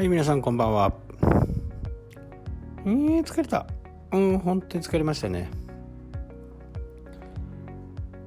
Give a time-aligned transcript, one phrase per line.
[0.00, 0.94] はい、皆さんこんばんは。
[2.86, 3.66] えー、疲れた。
[4.12, 5.50] うん、本当に疲れましたね。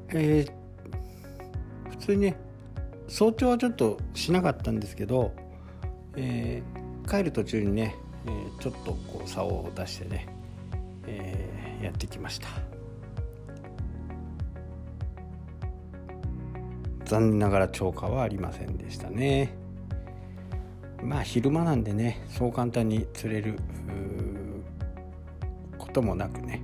[0.09, 2.37] えー、普通にね、
[3.07, 5.33] 早朝はちょっとしなかったんですけど、
[6.15, 7.95] えー、帰る途中にね、
[8.27, 10.27] えー、ちょっとこう竿を出してね、
[11.07, 12.49] えー、やってきました。
[17.05, 19.62] 残念ながら超過はありませんでしたね。
[21.03, 23.59] まあ昼間なんでねそう簡単に釣れる
[25.77, 26.61] こともなくね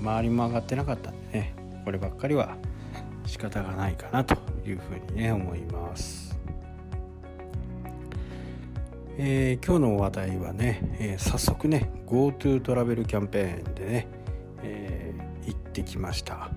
[0.00, 2.56] 周りも上がってなかったんでねこればっかりは
[3.26, 6.24] 仕方がないかなというふうにね思います。
[9.16, 14.08] えー、今日の話題はね、えー、早速ね GoTo トラベルキャンペーンでね、
[14.64, 16.50] えー、行ってきました。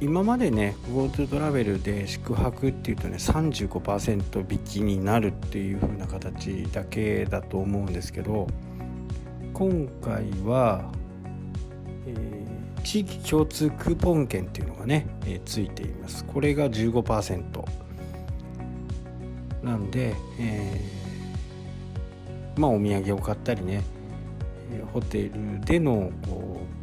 [0.00, 8.46] 今までね GoTo トラベルで宿泊っていうとね35%引きになるっていう風な形だけだと思うんですけど
[9.52, 10.90] 今回は、
[12.06, 16.24] えー、地域共通クーポン券っていうのがね、えー、ついています。
[16.24, 17.64] これが15%
[19.62, 23.82] なんで、えー、まあお土産を買ったりね
[24.94, 26.79] ホテルでのこう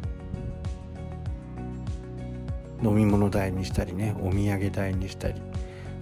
[2.82, 5.40] 飲み物代にしたりねお土産代にしたり。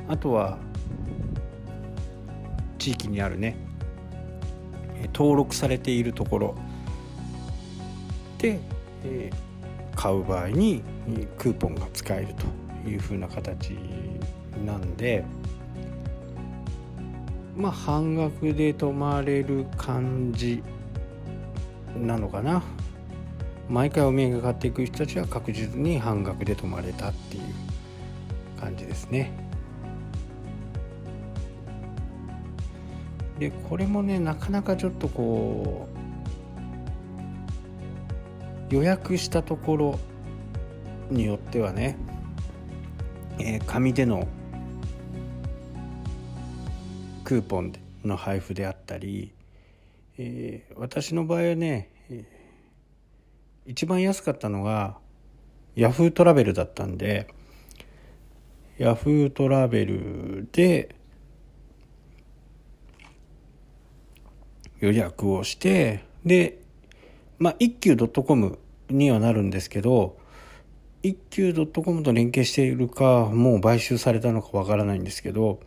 [0.09, 0.59] あとは
[2.79, 3.57] 地域にあるね
[5.13, 6.55] 登録されているところ。
[8.39, 8.61] で、
[9.05, 9.31] え、
[9.95, 10.83] 買う場合に
[11.39, 13.71] クーポンが使えるというふうな形
[14.65, 15.25] なんで。
[17.57, 20.63] まあ半額で泊まれる感じ
[21.99, 22.63] なのかな。
[23.69, 27.43] 毎回お土産買っていく人たちは確実に半額で泊まれたっていう
[28.61, 29.33] 感じですね。
[33.39, 35.89] でこれもねなかなかちょっとこ
[38.71, 39.99] う予約したところ
[41.11, 41.97] によってはね、
[43.39, 44.27] えー、紙での
[47.25, 47.73] クーポン
[48.05, 49.33] の配布であったり、
[50.19, 51.91] えー、私の場合はね、
[53.67, 54.97] 一番安かったのが
[55.75, 57.29] ヤフートラベルだったんで
[58.79, 60.95] ヤフートラベルで
[64.79, 66.59] 予約をしてで
[67.39, 70.19] まあ一休 .com にはなるんですけど
[71.03, 75.61] 一休 .com と連携しているかもう買収されたのかわからないんですけど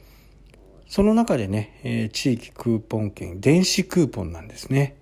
[0.87, 4.98] その中でね、えー、地域クーポン券電子クーポンなんですね。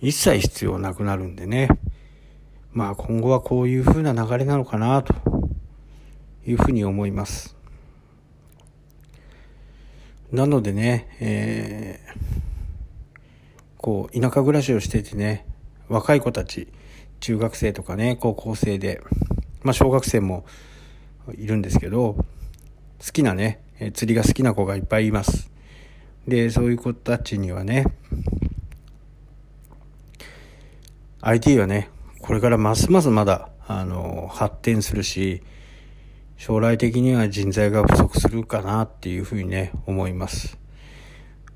[0.00, 1.68] 一切必要なくなるんでね。
[2.72, 5.14] まあ今後はこういう風な流れなのかなと
[6.46, 7.56] いうふうに思います。
[10.30, 12.18] なのでね、えー、
[13.78, 15.46] こう田舎暮らしをしててね、
[15.88, 16.68] 若い子たち、
[17.20, 19.00] 中学生とかね、高校生で、
[19.62, 20.44] まあ小学生も
[21.38, 22.24] いるんですけど、好
[23.12, 23.62] きなね、
[23.94, 25.50] 釣りが好きな子がいっぱいいます。
[26.28, 27.86] で、そういう子たちにはね、
[31.28, 31.90] IT はね、
[32.20, 35.42] これからますますまだ、あの、発展するし、
[36.36, 40.56] 将来的には人材が不足するかなっていうふうにね、思います。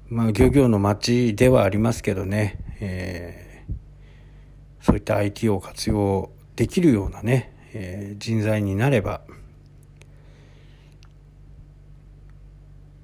[0.08, 9.20] まあ、漁業の街ではありますけどね、えー、そういった IT を活用できるようなね、えー、人材になれば、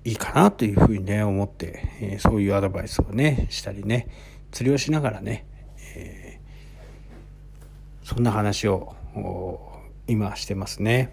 [0.03, 4.09] いいかなというふうにね、思って、えー、そういうアドバイスをね、したりね、
[4.51, 5.47] 釣りをしながらね、
[5.95, 6.25] えー
[8.06, 8.94] そんな話を
[10.06, 11.12] 今してますね。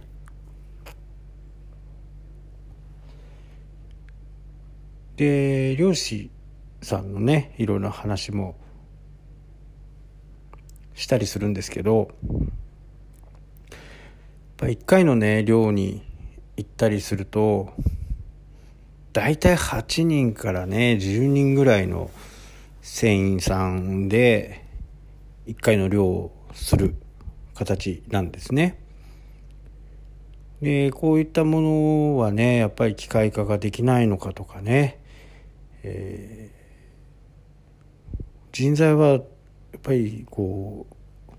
[5.15, 6.29] で漁師
[6.83, 8.55] さんのねいろいろな話も
[10.93, 13.77] したりするんですけどやっ
[14.57, 16.03] ぱ1回のね漁に
[16.57, 17.73] 行ったりすると
[19.13, 22.11] 大体8人からね10人ぐらいの
[22.83, 24.63] 船員さんで
[25.47, 26.95] 1回の漁をする
[27.53, 28.79] 形なんですね。
[30.61, 34.99] でこういったものはねやっぱり機械化ができないのかとかね、
[35.83, 38.19] えー、
[38.53, 39.21] 人材はやっ
[39.81, 41.33] ぱりこう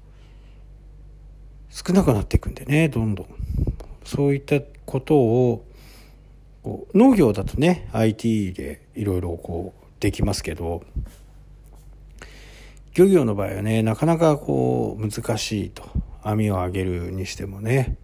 [1.70, 3.26] 少なくなっていくんでねどんどん。
[4.04, 5.64] そういったことを
[6.94, 10.82] 農業だとね IT でいろいろこうできますけど。
[12.94, 15.84] 漁業の場合はねなかなかこう難しいと。
[16.24, 17.96] 網を上げるにしてもね、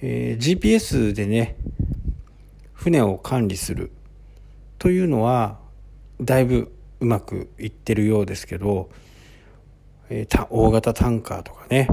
[0.00, 1.56] えー、GPS でね
[2.72, 3.90] 船を管理する
[4.78, 5.58] というのは
[6.20, 8.90] だいぶうまくいってるようですけど、
[10.08, 11.88] えー、大型タンカーとかね、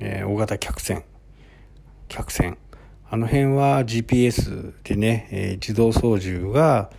[0.00, 1.04] えー、大型客船
[2.08, 2.58] 客船。
[3.10, 6.90] あの辺は GPS でね、えー、自動操縦が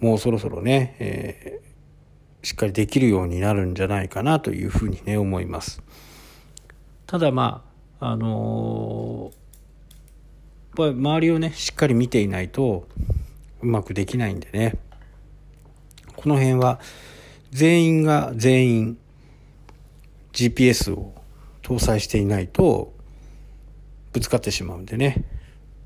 [0.00, 5.82] もうそろそろね、えー、しっかりできるようになるんじゃないかなというふうにね思います。
[7.06, 7.64] ただま
[8.00, 12.88] ああのー、やっぱり周りをねしっかり見ていないと
[13.60, 14.76] うまくできないんでね
[16.16, 16.80] この辺は
[17.50, 18.98] 全員が全員
[20.32, 21.14] GPS を
[21.62, 22.92] 搭載していないと
[24.12, 25.24] ぶつかってしまうんでね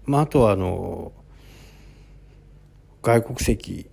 [0.04, 1.12] まああとはあの
[3.02, 3.87] 外国籍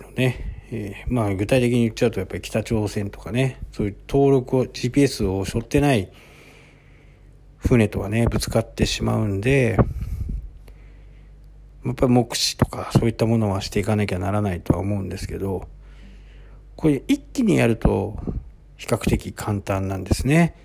[0.00, 6.10] のね、えー、まあ具体的に言っちゃうとやっぱり北朝鮮とかねそういう登録を GPS を背負ってない
[7.58, 9.78] 船とはねぶつかってしまうんで
[11.84, 15.68] やっぱり目視とかそういったものはしていかなきゃならないとは思うんですけど
[16.76, 18.18] これ一気にやると
[18.76, 20.56] 比較的簡単なんですね。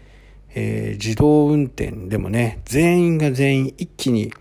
[0.56, 4.34] えー、自動運転でもね全員が全員一気に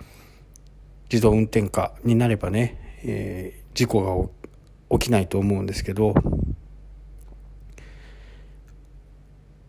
[1.12, 4.29] 自動運転化になればねえー、事故が
[4.90, 6.14] 起きないと思うんですけど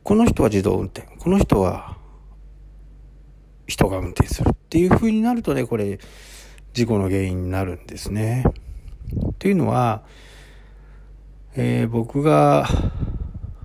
[0.03, 1.97] この人は自動運転この人は
[3.67, 5.99] 人が運転するっていう風になるとねこれ
[6.73, 8.43] 事故の原因になるんですね。
[9.39, 10.03] というのは、
[11.55, 12.67] えー、僕が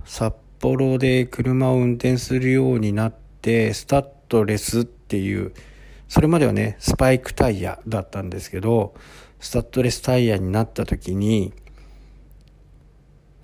[0.05, 5.53] 札幌で車を運転するようになってスタッドレスっていう
[6.07, 8.93] それまではねスパイクタイヤだったんですけど
[9.45, 11.53] スタッドレスタイヤになった時に、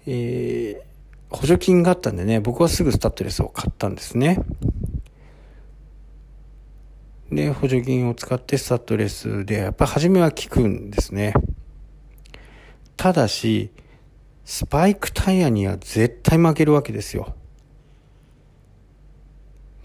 [0.08, 4.40] えー、補助金があったんでね、僕はすぐスタッドレスを買ったんですね。
[7.32, 11.36] で、補助金を使ってスタッドレスで、やっぱ初めは効くんですね。
[12.98, 13.70] ただし、
[14.44, 17.36] スパイクタイヤには絶対負けるわけですよ。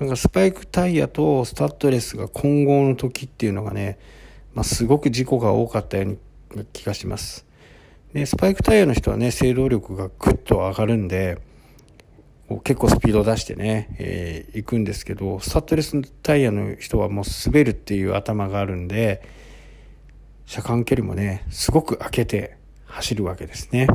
[0.00, 3.98] なんかスパイクタイヤとスタッドレスが混合の時っていうのがね、
[4.56, 6.16] まあ、すごく事故が多かったよ
[6.54, 7.44] うな気がします。
[8.14, 11.38] で、スパイクタイヤの人はね、制動力がぐっと上がるんで、
[12.64, 19.20] 結構スピードを出してね、えー、行くんですけど、スタッドレスタイヤの人はもう滑るっていう頭があるんで、
[20.46, 23.88] 車間距離もね、すごく開けて走るわけですね。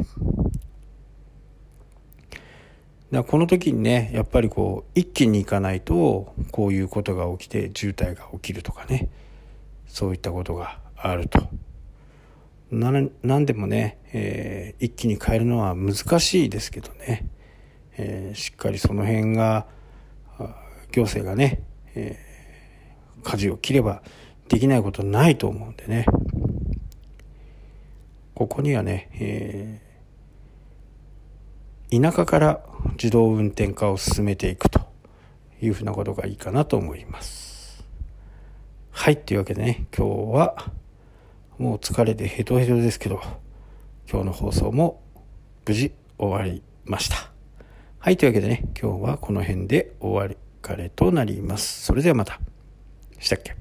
[3.12, 9.10] だこの時にね、やっぱりこう、一気に行かないと、こういうことが起きて渋滞が起きるとかね。
[9.92, 11.50] そういったことがあると。
[12.72, 13.12] 何
[13.46, 17.28] でもね、えー、一気に変えるのは難しいですけどね、
[17.98, 19.68] えー、しっかりその辺が
[20.94, 21.64] 行政がね、
[21.96, 24.02] えー、舵を切れば
[24.48, 26.06] できないことないと思うんでね
[28.34, 32.62] ここにはね、えー、田舎から
[32.94, 34.80] 自動運転化を進めていくと
[35.62, 37.51] いうふうなことがいいかなと思います。
[39.04, 40.72] はい、というわけでね、今日は
[41.58, 43.20] もう疲れてヘトヘトですけど、
[44.08, 45.02] 今日の放送も
[45.66, 47.32] 無事終わりました。
[47.98, 51.82] はい、というわけでね、今日はこの辺で終わりかれとなります。
[51.84, 52.40] それではまた。
[53.18, 53.61] したっけ？